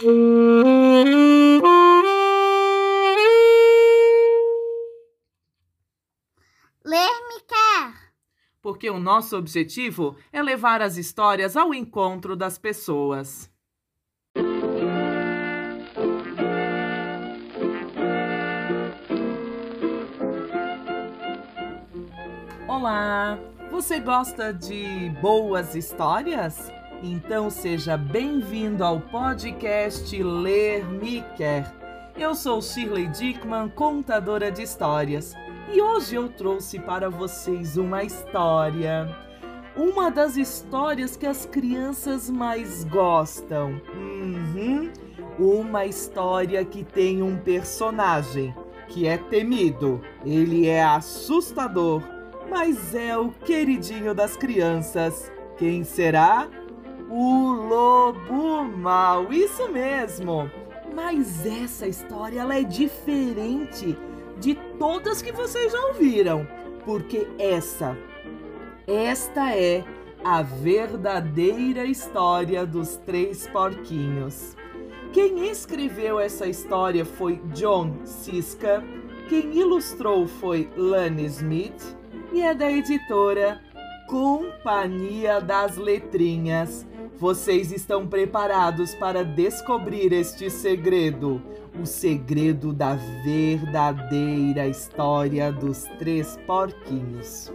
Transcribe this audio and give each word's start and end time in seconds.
Ler 0.00 0.10
me 6.84 7.40
quer. 7.48 8.12
Porque 8.62 8.88
o 8.88 9.00
nosso 9.00 9.36
objetivo 9.36 10.16
é 10.32 10.40
levar 10.40 10.80
as 10.82 10.96
histórias 10.96 11.56
ao 11.56 11.74
encontro 11.74 12.36
das 12.36 12.56
pessoas. 12.58 13.50
Olá! 22.68 23.36
Você 23.72 23.98
gosta 23.98 24.54
de 24.54 25.10
boas 25.20 25.74
histórias? 25.74 26.77
Então 27.02 27.48
seja 27.48 27.96
bem-vindo 27.96 28.82
ao 28.82 28.98
podcast 28.98 30.20
Ler 30.20 30.84
Me 30.84 31.24
Quer. 31.36 31.72
Eu 32.16 32.34
sou 32.34 32.60
Shirley 32.60 33.06
Dickman, 33.06 33.68
contadora 33.68 34.50
de 34.50 34.62
histórias, 34.62 35.32
e 35.72 35.80
hoje 35.80 36.16
eu 36.16 36.28
trouxe 36.28 36.80
para 36.80 37.08
vocês 37.08 37.76
uma 37.76 38.02
história. 38.02 39.16
Uma 39.76 40.10
das 40.10 40.36
histórias 40.36 41.16
que 41.16 41.24
as 41.24 41.46
crianças 41.46 42.28
mais 42.28 42.82
gostam. 42.82 43.80
Uhum. 43.94 44.90
Uma 45.38 45.86
história 45.86 46.64
que 46.64 46.82
tem 46.82 47.22
um 47.22 47.38
personagem 47.38 48.52
que 48.88 49.06
é 49.06 49.16
temido, 49.16 50.00
ele 50.26 50.66
é 50.66 50.82
assustador, 50.82 52.02
mas 52.50 52.92
é 52.92 53.16
o 53.16 53.30
queridinho 53.30 54.12
das 54.16 54.36
crianças. 54.36 55.30
Quem 55.56 55.84
será? 55.84 56.48
O 57.10 57.52
Lobo 57.52 58.64
Mal, 58.64 59.32
isso 59.32 59.68
mesmo. 59.70 60.50
Mas 60.94 61.46
essa 61.46 61.86
história 61.86 62.40
ela 62.40 62.58
é 62.58 62.62
diferente 62.62 63.96
de 64.38 64.54
todas 64.78 65.22
que 65.22 65.32
vocês 65.32 65.72
já 65.72 65.80
ouviram, 65.86 66.46
porque 66.84 67.26
essa, 67.38 67.96
esta 68.86 69.54
é 69.54 69.84
a 70.24 70.42
verdadeira 70.42 71.84
história 71.84 72.66
dos 72.66 72.96
três 72.96 73.46
porquinhos. 73.48 74.56
Quem 75.12 75.48
escreveu 75.48 76.20
essa 76.20 76.46
história 76.46 77.04
foi 77.04 77.40
John 77.54 78.04
Siska, 78.04 78.84
quem 79.28 79.58
ilustrou 79.58 80.26
foi 80.26 80.70
Lani 80.76 81.24
Smith 81.26 81.96
e 82.32 82.42
é 82.42 82.54
da 82.54 82.70
editora 82.70 83.60
Companhia 84.08 85.40
das 85.40 85.76
Letrinhas. 85.76 86.86
Vocês 87.18 87.72
estão 87.72 88.06
preparados 88.06 88.94
para 88.94 89.24
descobrir 89.24 90.12
este 90.12 90.48
segredo? 90.48 91.42
O 91.82 91.84
segredo 91.84 92.72
da 92.72 92.94
verdadeira 93.24 94.68
história 94.68 95.50
dos 95.50 95.82
três 95.98 96.38
porquinhos. 96.46 97.52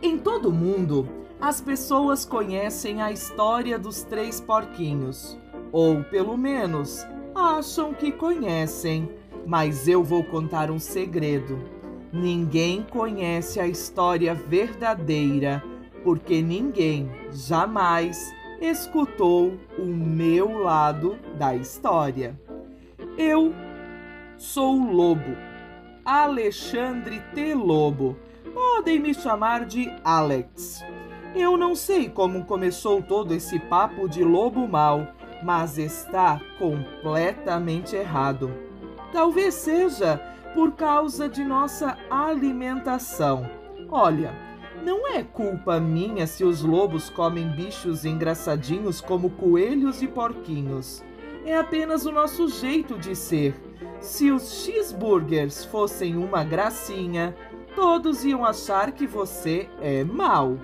Em 0.00 0.16
todo 0.16 0.48
o 0.48 0.52
mundo, 0.52 1.06
as 1.38 1.60
pessoas 1.60 2.24
conhecem 2.24 3.02
a 3.02 3.12
história 3.12 3.78
dos 3.78 4.02
três 4.02 4.40
porquinhos, 4.40 5.38
ou 5.70 6.02
pelo 6.04 6.34
menos 6.34 7.06
acham 7.34 7.92
que 7.92 8.10
conhecem. 8.10 9.06
Mas 9.46 9.86
eu 9.86 10.02
vou 10.02 10.24
contar 10.24 10.70
um 10.70 10.78
segredo. 10.78 11.58
Ninguém 12.10 12.82
conhece 12.82 13.60
a 13.60 13.68
história 13.68 14.34
verdadeira 14.34 15.62
porque 16.06 16.40
ninguém 16.40 17.10
jamais 17.32 18.32
escutou 18.60 19.58
o 19.76 19.84
meu 19.84 20.56
lado 20.56 21.18
da 21.36 21.56
história. 21.56 22.40
Eu 23.18 23.52
sou 24.36 24.78
o 24.78 24.92
Lobo, 24.92 25.36
Alexandre 26.04 27.20
T. 27.34 27.54
Lobo. 27.54 28.16
Podem 28.54 29.00
me 29.00 29.12
chamar 29.14 29.64
de 29.64 29.92
Alex. 30.04 30.84
Eu 31.34 31.56
não 31.56 31.74
sei 31.74 32.08
como 32.08 32.44
começou 32.44 33.02
todo 33.02 33.34
esse 33.34 33.58
papo 33.58 34.08
de 34.08 34.22
lobo 34.22 34.68
mal, 34.68 35.08
mas 35.42 35.76
está 35.76 36.40
completamente 36.56 37.96
errado. 37.96 38.48
Talvez 39.10 39.54
seja 39.54 40.18
por 40.54 40.70
causa 40.70 41.28
de 41.28 41.42
nossa 41.42 41.98
alimentação. 42.08 43.50
Olha, 43.90 44.46
não 44.86 45.08
é 45.08 45.24
culpa 45.24 45.80
minha 45.80 46.28
se 46.28 46.44
os 46.44 46.62
lobos 46.62 47.10
comem 47.10 47.48
bichos 47.48 48.04
engraçadinhos 48.04 49.00
como 49.00 49.30
coelhos 49.30 50.00
e 50.00 50.06
porquinhos. 50.06 51.02
É 51.44 51.58
apenas 51.58 52.06
o 52.06 52.12
nosso 52.12 52.48
jeito 52.48 52.96
de 52.96 53.16
ser. 53.16 53.56
Se 53.98 54.30
os 54.30 54.62
cheeseburgers 54.62 55.64
fossem 55.64 56.16
uma 56.16 56.44
gracinha, 56.44 57.34
todos 57.74 58.24
iam 58.24 58.44
achar 58.44 58.92
que 58.92 59.08
você 59.08 59.68
é 59.82 60.04
mau. 60.04 60.56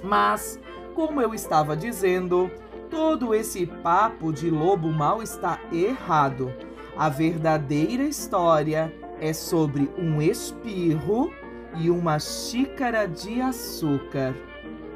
Mas, 0.00 0.56
como 0.94 1.20
eu 1.20 1.34
estava 1.34 1.76
dizendo, 1.76 2.48
todo 2.88 3.34
esse 3.34 3.66
papo 3.66 4.32
de 4.32 4.48
lobo 4.50 4.86
mau 4.92 5.20
está 5.20 5.58
errado. 5.72 6.54
A 6.96 7.08
verdadeira 7.08 8.04
história 8.04 8.94
é 9.20 9.32
sobre 9.32 9.90
um 9.98 10.22
espirro 10.22 11.32
e 11.76 11.90
uma 11.90 12.18
xícara 12.18 13.06
de 13.06 13.40
açúcar. 13.40 14.34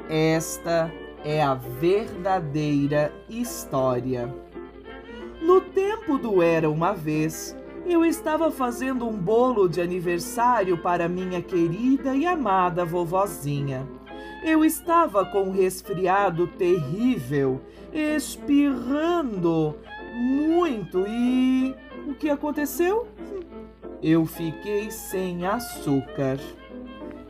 Esta 0.09 0.91
é 1.23 1.41
a 1.41 1.53
verdadeira 1.53 3.13
história. 3.29 4.33
No 5.41 5.61
tempo 5.61 6.17
do 6.17 6.41
Era 6.41 6.69
uma 6.69 6.93
Vez, 6.93 7.55
eu 7.85 8.03
estava 8.03 8.51
fazendo 8.51 9.07
um 9.07 9.13
bolo 9.13 9.67
de 9.67 9.81
aniversário 9.81 10.77
para 10.77 11.07
minha 11.07 11.41
querida 11.41 12.15
e 12.15 12.25
amada 12.25 12.83
vovozinha. 12.83 13.87
Eu 14.43 14.63
estava 14.63 15.25
com 15.25 15.43
um 15.43 15.51
resfriado 15.51 16.47
terrível, 16.47 17.61
espirrando 17.93 19.75
muito 20.13 21.05
e. 21.07 21.75
O 22.07 22.13
que 22.13 22.29
aconteceu? 22.29 23.07
Eu 24.01 24.25
fiquei 24.25 24.89
sem 24.89 25.45
açúcar. 25.45 26.37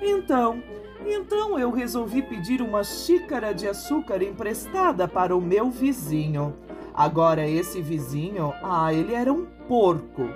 Então, 0.01 0.61
então 1.05 1.57
eu 1.57 1.71
resolvi 1.71 2.21
pedir 2.21 2.61
uma 2.61 2.83
xícara 2.83 3.53
de 3.53 3.67
açúcar 3.67 4.21
emprestada 4.21 5.07
para 5.07 5.35
o 5.35 5.41
meu 5.41 5.69
vizinho. 5.69 6.55
Agora 6.93 7.47
esse 7.47 7.81
vizinho, 7.81 8.53
ah, 8.63 8.93
ele 8.93 9.13
era 9.13 9.31
um 9.31 9.45
porco 9.67 10.29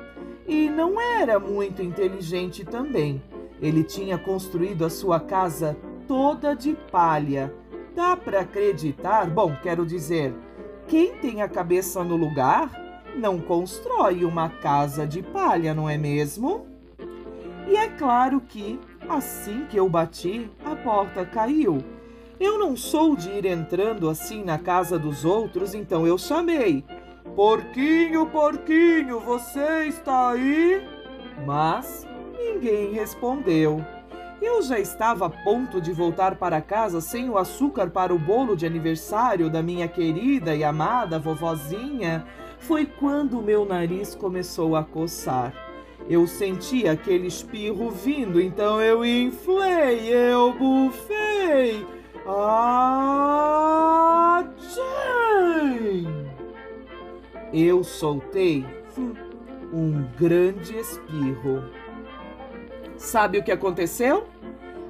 e 0.47 0.69
não 0.69 0.99
era 0.99 1.39
muito 1.39 1.81
inteligente 1.81 2.63
também. 2.63 3.21
Ele 3.61 3.83
tinha 3.83 4.17
construído 4.17 4.85
a 4.85 4.89
sua 4.89 5.19
casa 5.19 5.77
toda 6.07 6.55
de 6.55 6.75
palha. 6.91 7.53
Dá 7.95 8.15
para 8.15 8.41
acreditar? 8.41 9.29
Bom, 9.29 9.55
quero 9.61 9.85
dizer, 9.85 10.33
quem 10.87 11.15
tem 11.17 11.41
a 11.41 11.49
cabeça 11.49 12.03
no 12.03 12.15
lugar 12.15 12.71
não 13.15 13.39
constrói 13.39 14.23
uma 14.23 14.49
casa 14.49 15.05
de 15.05 15.21
palha, 15.21 15.73
não 15.73 15.89
é 15.89 15.97
mesmo? 15.97 16.65
E 17.67 17.75
é 17.75 17.87
claro 17.89 18.41
que 18.41 18.79
Assim 19.11 19.65
que 19.69 19.75
eu 19.75 19.89
bati, 19.89 20.49
a 20.63 20.73
porta 20.73 21.25
caiu. 21.25 21.83
Eu 22.39 22.57
não 22.57 22.77
sou 22.77 23.13
de 23.13 23.29
ir 23.29 23.45
entrando 23.45 24.09
assim 24.09 24.41
na 24.41 24.57
casa 24.57 24.97
dos 24.97 25.25
outros, 25.25 25.73
então 25.73 26.07
eu 26.07 26.17
chamei. 26.17 26.81
Porquinho, 27.35 28.25
porquinho, 28.27 29.19
você 29.19 29.87
está 29.87 30.29
aí? 30.29 30.87
Mas 31.45 32.07
ninguém 32.39 32.93
respondeu. 32.93 33.85
Eu 34.41 34.61
já 34.61 34.79
estava 34.79 35.25
a 35.25 35.29
ponto 35.29 35.81
de 35.81 35.91
voltar 35.91 36.35
para 36.35 36.61
casa 36.61 37.01
sem 37.01 37.29
o 37.29 37.37
açúcar 37.37 37.89
para 37.89 38.15
o 38.15 38.17
bolo 38.17 38.55
de 38.55 38.65
aniversário 38.65 39.49
da 39.49 39.61
minha 39.61 39.89
querida 39.89 40.55
e 40.55 40.63
amada 40.63 41.19
vovozinha. 41.19 42.25
Foi 42.59 42.85
quando 42.85 43.41
meu 43.41 43.65
nariz 43.65 44.15
começou 44.15 44.73
a 44.73 44.85
coçar. 44.85 45.70
Eu 46.09 46.27
senti 46.27 46.87
aquele 46.87 47.27
espirro 47.27 47.89
vindo, 47.89 48.41
então 48.41 48.81
eu 48.81 49.05
inflei, 49.05 50.09
eu 50.13 50.53
bufei. 50.53 51.85
Ah, 52.27 53.21
Eu 57.53 57.83
soltei 57.83 58.65
um 59.73 60.05
grande 60.17 60.77
espirro. 60.77 61.63
Sabe 62.95 63.39
o 63.39 63.43
que 63.43 63.51
aconteceu? 63.51 64.25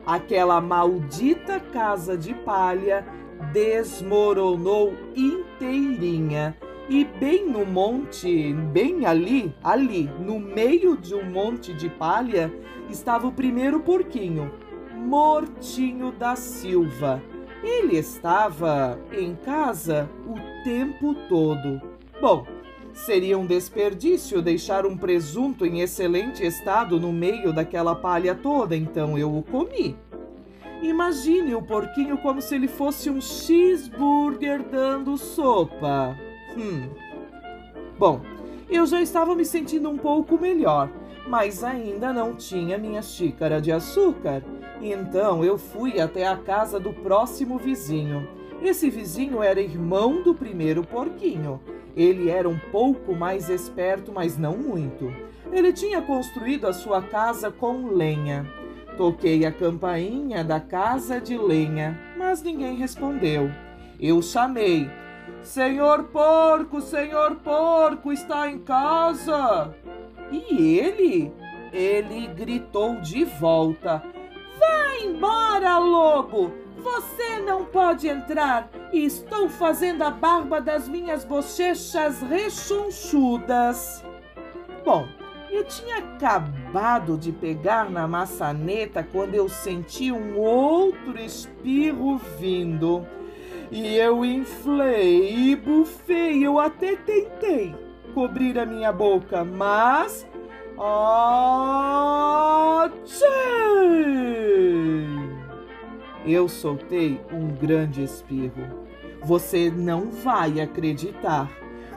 Aquela 0.06 0.62
maldita 0.62 1.60
casa 1.60 2.16
de 2.16 2.36
palha 2.36 3.04
desmoronou 3.52 4.94
inteirinha 5.16 6.56
e 6.92 7.06
bem 7.06 7.48
no 7.48 7.66
monte, 7.66 8.54
bem 8.54 9.06
ali, 9.06 9.56
ali, 9.64 10.10
no 10.20 10.38
meio 10.38 10.98
de 10.98 11.16
um 11.16 11.24
monte 11.24 11.74
de 11.74 11.88
palha, 11.88 12.54
estava 12.90 13.26
o 13.28 13.32
primeiro 13.32 13.80
porquinho, 13.80 14.52
Mortinho 14.94 16.12
da 16.12 16.36
Silva. 16.36 17.24
Ele 17.64 17.98
estava 17.98 19.00
em 19.10 19.34
casa 19.36 20.10
o 20.28 20.36
tempo 20.66 21.16
todo. 21.30 21.82
Bom, 22.20 22.46
seria 22.94 23.38
um 23.38 23.46
desperdício 23.46 24.42
deixar 24.42 24.86
um 24.86 24.98
presunto 24.98 25.66
em 25.66 25.80
excelente 25.80 26.46
estado 26.46 27.00
no 27.00 27.14
meio 27.14 27.54
daquela 27.54 27.96
palha 27.96 28.36
toda, 28.36 28.76
então 28.76 29.18
eu 29.18 29.34
o 29.34 29.42
comi. 29.42 29.96
Imagine 30.82 31.56
o 31.56 31.62
porquinho 31.62 32.18
como 32.18 32.42
se 32.42 32.54
ele 32.54 32.68
fosse 32.68 33.10
um 33.10 33.22
cheeseburger 33.22 34.62
dando 34.62 35.18
sopa. 35.18 36.18
Hum. 36.57 36.89
Bom, 37.98 38.21
eu 38.69 38.86
já 38.86 39.01
estava 39.01 39.36
me 39.36 39.45
sentindo 39.45 39.89
um 39.89 39.98
pouco 39.98 40.39
melhor, 40.39 40.89
mas 41.27 41.63
ainda 41.63 42.12
não 42.12 42.36
tinha 42.36 42.77
minha 42.77 43.01
xícara 43.01 43.62
de 43.62 43.71
açúcar. 43.71 44.44
Então 44.81 45.44
eu 45.44 45.57
fui 45.57 46.00
até 46.00 46.27
a 46.27 46.36
casa 46.36 46.80
do 46.80 46.92
próximo 46.92 47.57
vizinho. 47.57 48.27
Esse 48.62 48.89
vizinho 48.89 49.42
era 49.42 49.59
irmão 49.62 50.21
do 50.21 50.33
primeiro 50.33 50.83
porquinho. 50.83 51.59
Ele 51.95 52.30
era 52.30 52.48
um 52.48 52.57
pouco 52.71 53.13
mais 53.13 53.50
esperto, 53.50 54.12
mas 54.13 54.38
não 54.38 54.57
muito. 54.57 55.13
Ele 55.51 55.74
tinha 55.74 56.01
construído 56.01 56.65
a 56.65 56.74
sua 56.74 57.01
casa 57.01 57.51
com 57.51 57.88
lenha. 57.88 58.48
Toquei 58.95 59.45
a 59.45 59.51
campainha 59.51 60.44
da 60.44 60.59
casa 60.59 61.19
de 61.19 61.38
lenha, 61.38 62.00
mas 62.18 62.42
ninguém 62.42 62.75
respondeu. 62.77 63.51
Eu 64.00 64.21
chamei: 64.21 64.89
Senhor 65.42 66.04
porco, 66.06 66.82
senhor 66.82 67.36
porco, 67.38 68.12
está 68.12 68.50
em 68.50 68.60
casa? 68.60 69.74
E 70.32 70.78
ele? 70.78 71.34
Ele 71.74 72.28
gritou 72.28 73.02
de 73.02 73.26
volta: 73.26 74.04
Vá 74.60 74.98
embora, 75.04 75.78
lobo! 75.78 76.54
Você 76.78 77.40
não 77.40 77.66
pode 77.66 78.08
entrar! 78.08 78.70
Estou 78.94 79.50
fazendo 79.50 80.04
a 80.04 80.12
barba 80.12 80.60
das 80.60 80.88
minhas 80.88 81.24
bochechas 81.24 82.22
rechonchudas. 82.22 84.04
Bom, 84.84 85.08
eu 85.52 85.66
tinha 85.66 85.98
acabado 85.98 87.18
de 87.18 87.32
pegar 87.32 87.90
na 87.90 88.08
maçaneta 88.08 89.04
quando 89.04 89.36
eu 89.36 89.50
senti 89.50 90.12
um 90.12 90.38
outro 90.38 91.20
espirro 91.20 92.18
vindo. 92.40 93.06
E 93.72 93.96
eu 93.96 94.26
inflei 94.26 95.52
e 95.52 95.56
bufei, 95.56 96.46
eu 96.46 96.60
até 96.60 96.96
tentei 96.96 97.74
cobrir 98.14 98.60
a 98.60 98.66
minha 98.66 98.92
boca, 98.92 99.44
mas. 99.44 100.28
Eu 106.26 106.48
soltei 106.50 107.20
um 107.32 107.48
grande 107.48 108.04
espirro. 108.04 108.88
Você 109.24 109.72
não 109.72 110.12
vai 110.12 110.60
acreditar 110.60 111.50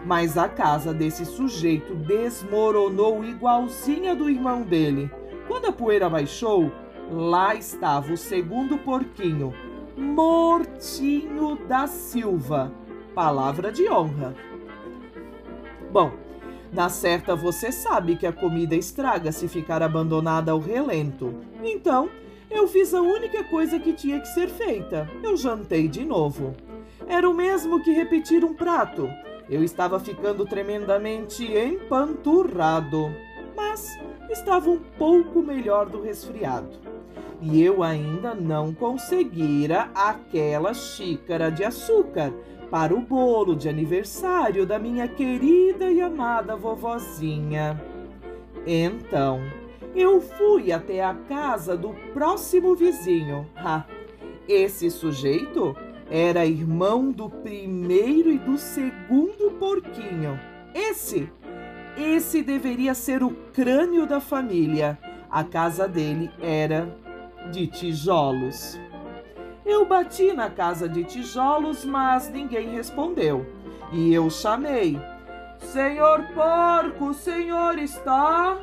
mas 0.05 0.37
a 0.37 0.49
casa 0.49 0.93
desse 0.93 1.25
sujeito 1.25 1.95
desmoronou 1.95 3.25
igualzinha 3.25 4.15
do 4.15 4.29
irmão 4.29 4.63
dele. 4.63 5.11
Quando 5.49 5.67
a 5.67 5.73
poeira 5.73 6.09
baixou, 6.11 6.71
lá 7.11 7.55
estava 7.55 8.13
o 8.13 8.17
segundo 8.17 8.77
porquinho, 8.79 9.55
Mortinho 9.97 11.57
da 11.69 11.87
Silva. 11.87 12.73
Palavra 13.15 13.71
de 13.71 13.89
honra. 13.89 14.35
Bom, 15.93 16.11
na 16.73 16.89
certa 16.89 17.37
você 17.37 17.71
sabe 17.71 18.17
que 18.17 18.27
a 18.27 18.33
comida 18.33 18.75
estraga 18.75 19.31
se 19.31 19.47
ficar 19.47 19.83
abandonada 19.83 20.51
ao 20.51 20.59
relento. 20.59 21.33
Então, 21.63 22.11
eu 22.51 22.67
fiz 22.67 22.93
a 22.93 23.01
única 23.01 23.45
coisa 23.45 23.79
que 23.79 23.93
tinha 23.93 24.19
que 24.19 24.27
ser 24.29 24.49
feita. 24.49 25.09
Eu 25.23 25.37
jantei 25.37 25.87
de 25.87 26.05
novo. 26.05 26.57
Era 27.07 27.31
o 27.31 27.35
mesmo 27.35 27.81
que 27.83 27.93
repetir 27.93 28.45
um 28.45 28.53
prato. 28.53 29.09
Eu 29.49 29.63
estava 29.63 30.01
ficando 30.01 30.45
tremendamente 30.45 31.45
empanturrado, 31.45 33.15
mas 33.55 33.87
estava 34.29 34.71
um 34.71 34.81
pouco 34.99 35.41
melhor 35.41 35.89
do 35.89 36.03
resfriado. 36.03 36.94
E 37.45 37.63
eu 37.63 37.83
ainda 37.83 38.35
não 38.35 38.73
conseguira 38.73 39.91
aquela 39.95 40.73
xícara 40.73 41.51
de 41.51 41.63
açúcar 41.63 42.33
para 42.71 42.95
o 42.95 43.03
bolo 43.03 43.55
de 43.55 43.69
aniversário 43.69 44.65
da 44.65 44.79
minha 44.79 45.07
querida 45.07 45.91
e 45.91 46.01
amada 46.01 46.57
vovozinha. 46.57 47.79
Então, 48.67 49.43
eu 49.95 50.23
fui 50.23 50.73
até 50.73 51.05
a 51.05 51.13
casa 51.13 51.77
do 51.77 51.91
próximo 52.15 52.75
vizinho. 52.75 53.47
Ah, 53.55 53.85
esse 54.49 54.91
sujeito 54.91 55.77
era 56.11 56.47
irmão 56.47 57.13
do 57.13 57.29
primeiro 57.29 58.33
e 58.33 58.39
do 58.39 58.57
segundo 58.57 59.51
porquinho. 59.59 60.41
Esse, 60.75 61.31
esse 61.95 62.43
deveria 62.43 62.95
ser 62.95 63.23
o 63.23 63.33
crânio 63.53 64.07
da 64.07 64.19
família. 64.19 64.99
A 65.31 65.45
casa 65.45 65.87
dele 65.87 66.31
era 66.41 67.04
de 67.51 67.67
tijolos. 67.67 68.79
Eu 69.65 69.87
bati 69.87 70.33
na 70.33 70.51
casa 70.51 70.89
de 70.89 71.05
tijolos, 71.05 71.85
mas 71.85 72.31
ninguém 72.31 72.71
respondeu. 72.71 73.47
E 73.93 74.13
eu 74.13 74.29
chamei: 74.31 75.01
Senhor 75.59 76.27
porco, 76.35 77.07
o 77.07 77.15
senhor 77.15 77.79
está? 77.79 78.59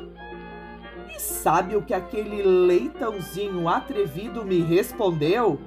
E 1.08 1.20
sabe 1.20 1.76
o 1.76 1.82
que 1.82 1.92
aquele 1.92 2.42
leitãozinho 2.42 3.68
atrevido 3.68 4.44
me 4.44 4.60
respondeu? 4.60 5.58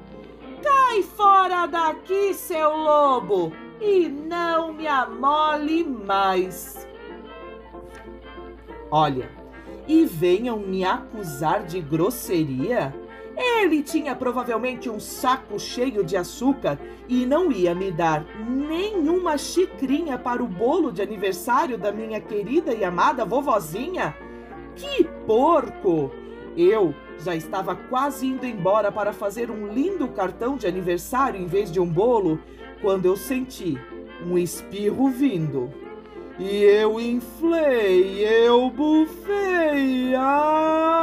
Sai 0.64 1.04
fora 1.04 1.66
daqui, 1.66 2.34
seu 2.34 2.70
lobo, 2.70 3.52
e 3.82 4.08
não 4.08 4.72
me 4.72 4.88
amole 4.88 5.84
mais. 5.84 6.88
Olha, 8.90 9.30
e 9.88 10.06
venham 10.06 10.58
me 10.58 10.86
acusar 10.86 11.64
de 11.64 11.82
grosseria? 11.82 12.94
Ele 13.62 13.81
tinha 13.81 14.16
provavelmente 14.16 14.90
um 14.90 15.00
saco 15.00 15.60
cheio 15.60 16.04
de 16.04 16.18
açúcar 16.18 16.78
e 17.07 17.25
não 17.25 17.52
ia 17.52 17.74
me 17.74 17.92
dar 17.92 18.25
nenhuma 18.48 19.38
xicrinha 19.38 20.18
para 20.18 20.44
o 20.44 20.48
bolo 20.48 20.92
de 20.92 21.02
aniversário 21.02 21.78
da 21.78 21.92
minha 21.92 22.19
querida 22.19 22.74
e 22.74 22.84
amada 22.84 23.25
vovozinha. 23.25 24.16
Que 24.75 25.04
porco! 25.25 26.12
Eu 26.57 26.94
já 27.19 27.36
estava 27.36 27.75
quase 27.75 28.28
indo 28.28 28.46
embora 28.46 28.92
para 28.92 29.12
fazer 29.13 29.50
um 29.50 29.68
lindo 29.68 30.08
cartão 30.10 30.58
de 30.58 30.68
aniversário 30.68 31.42
em 31.42 31.46
vez 31.46 31.72
de 31.72 31.80
um 31.80 31.88
bolo, 31.88 32.40
quando 32.81 33.06
eu 33.06 33.16
senti 33.16 33.78
um 34.25 34.38
espirro 34.38 35.10
vindo. 35.10 35.70
E 36.38 36.63
eu 36.63 37.00
inflei, 37.00 38.25
eu 38.25 38.70
bufei. 38.70 40.15
Atchim! 40.15 40.95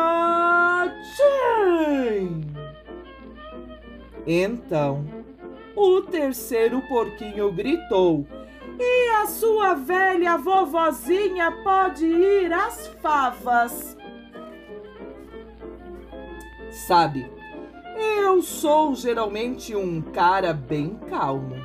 Então, 4.26 5.04
o 5.74 6.02
terceiro 6.02 6.80
porquinho 6.82 7.52
gritou: 7.52 8.26
E 8.78 9.08
a 9.22 9.26
sua 9.26 9.74
velha 9.74 10.36
vovozinha 10.36 11.50
pode 11.64 12.06
ir 12.06 12.52
às 12.52 12.86
favas. 13.00 13.96
Sabe, 16.86 17.30
eu 17.96 18.42
sou 18.42 18.94
geralmente 18.94 19.74
um 19.76 20.00
cara 20.00 20.52
bem 20.52 20.98
calmo. 21.08 21.56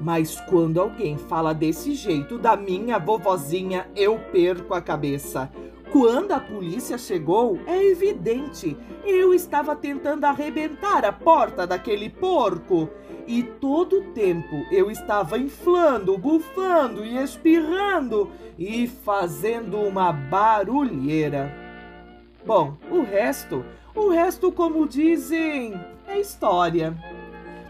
Mas 0.00 0.40
quando 0.42 0.80
alguém 0.80 1.18
fala 1.18 1.52
desse 1.52 1.94
jeito 1.94 2.38
da 2.38 2.56
minha 2.56 2.98
vovozinha, 2.98 3.88
eu 3.96 4.18
perco 4.32 4.72
a 4.72 4.80
cabeça. 4.80 5.50
Quando 5.92 6.32
a 6.32 6.40
polícia 6.40 6.98
chegou, 6.98 7.58
é 7.66 7.82
evidente, 7.82 8.76
eu 9.04 9.32
estava 9.32 9.74
tentando 9.74 10.24
arrebentar 10.24 11.04
a 11.04 11.12
porta 11.12 11.66
daquele 11.66 12.10
porco. 12.10 12.88
E 13.26 13.42
todo 13.42 13.98
o 13.98 14.04
tempo 14.12 14.56
eu 14.70 14.90
estava 14.90 15.38
inflando, 15.38 16.16
bufando 16.16 17.04
e 17.04 17.16
espirrando 17.22 18.30
e 18.58 18.86
fazendo 18.86 19.78
uma 19.78 20.12
barulheira. 20.12 21.54
Bom, 22.46 22.76
o 22.90 23.02
resto 23.02 23.64
o 23.98 24.10
resto, 24.10 24.52
como 24.52 24.86
dizem, 24.86 25.74
é 26.06 26.20
história. 26.20 26.96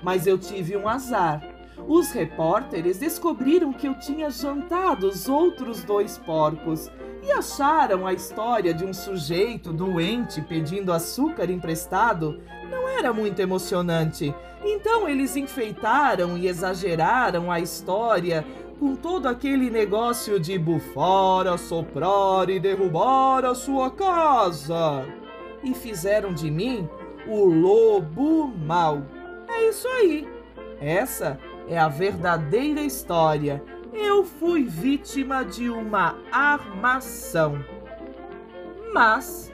Mas 0.03 0.27
eu 0.27 0.37
tive 0.37 0.77
um 0.77 0.87
azar. 0.87 1.43
Os 1.89 2.11
repórteres 2.11 2.99
descobriram 2.99 3.73
que 3.73 3.89
eu 3.89 3.95
tinha 3.99 4.29
jantado 4.29 5.09
os 5.09 5.27
outros 5.27 5.83
dois 5.83 6.19
porcos 6.19 6.91
e 7.29 7.33
acharam 7.33 8.07
a 8.07 8.15
história 8.15 8.73
de 8.73 8.87
um 8.87 8.95
sujeito 8.95 9.71
doente 9.71 10.41
pedindo 10.41 10.91
açúcar 10.91 11.51
emprestado 11.51 12.41
não 12.71 12.89
era 12.89 13.13
muito 13.13 13.39
emocionante. 13.41 14.35
Então 14.65 15.07
eles 15.07 15.37
enfeitaram 15.37 16.39
e 16.39 16.49
exageraram 16.49 17.53
a 17.53 17.61
história 17.61 18.47
com 18.81 18.97
todo 18.97 19.27
aquele 19.27 19.69
negócio 19.69 20.41
de 20.41 20.59
bufar, 20.59 21.47
assoprar 21.47 22.49
e 22.49 22.59
derrubar 22.59 23.45
a 23.45 23.55
sua 23.55 23.91
casa 23.91 25.05
e 25.63 25.75
fizeram 25.75 26.33
de 26.33 26.51
mim 26.51 26.89
o 27.27 27.45
lobo 27.45 28.47
mau. 28.47 29.03
É 29.49 29.69
isso 29.69 29.87
aí. 29.87 30.27
Essa 30.81 31.39
é 31.69 31.79
a 31.79 31.89
verdadeira 31.89 32.81
história. 32.81 33.63
Eu 34.01 34.25
fui 34.25 34.65
vítima 34.65 35.45
de 35.45 35.69
uma 35.69 36.17
armação. 36.31 37.65
Mas 38.93 39.53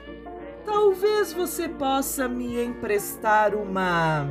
talvez 0.63 1.33
você 1.33 1.67
possa 1.67 2.27
me 2.27 2.63
emprestar 2.63 3.55
uma 3.55 4.29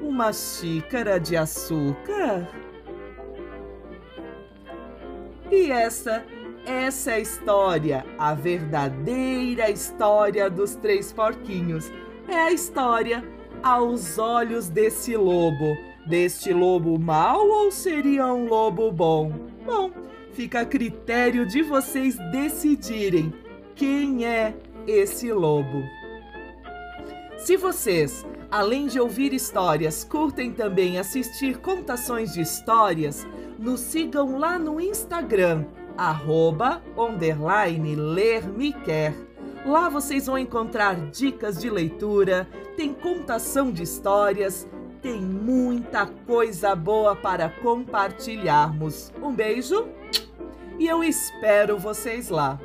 uma 0.00 0.32
xícara 0.32 1.18
de 1.18 1.36
açúcar? 1.36 2.48
E 5.50 5.70
essa 5.70 6.24
essa 6.64 7.10
é 7.10 7.14
a 7.14 7.20
história, 7.20 8.06
a 8.18 8.34
verdadeira 8.34 9.68
história 9.68 10.48
dos 10.48 10.76
três 10.76 11.12
porquinhos. 11.12 11.90
É 12.28 12.36
a 12.36 12.52
história 12.52 13.24
aos 13.62 14.18
olhos 14.18 14.68
desse 14.68 15.16
lobo. 15.16 15.89
Deste 16.06 16.52
lobo 16.52 16.98
mau 16.98 17.46
ou 17.46 17.70
seria 17.70 18.26
um 18.26 18.46
lobo 18.46 18.90
bom? 18.90 19.32
Bom, 19.64 19.90
fica 20.32 20.60
a 20.60 20.64
critério 20.64 21.46
de 21.46 21.62
vocês 21.62 22.16
decidirem 22.32 23.32
quem 23.74 24.24
é 24.24 24.54
esse 24.86 25.32
lobo. 25.32 25.82
Se 27.38 27.56
vocês, 27.56 28.26
além 28.50 28.86
de 28.86 29.00
ouvir 29.00 29.32
histórias, 29.32 30.04
curtem 30.04 30.52
também 30.52 30.98
assistir 30.98 31.58
contações 31.58 32.32
de 32.32 32.40
histórias, 32.40 33.26
nos 33.58 33.80
sigam 33.80 34.38
lá 34.38 34.58
no 34.58 34.80
Instagram 34.80 35.64
arroba, 36.00 36.82
underline, 36.96 37.94
ler 37.94 38.48
me 38.48 38.72
quer. 38.72 39.14
Lá 39.66 39.90
vocês 39.90 40.26
vão 40.26 40.38
encontrar 40.38 41.10
dicas 41.10 41.60
de 41.60 41.68
leitura, 41.68 42.48
tem 42.74 42.94
contação 42.94 43.70
de 43.70 43.82
histórias, 43.82 44.66
tem 45.02 45.20
muita 45.20 46.06
coisa 46.06 46.74
boa 46.74 47.16
para 47.16 47.48
compartilharmos. 47.48 49.12
Um 49.22 49.32
beijo 49.32 49.88
e 50.78 50.86
eu 50.86 51.02
espero 51.02 51.78
vocês 51.78 52.28
lá. 52.28 52.58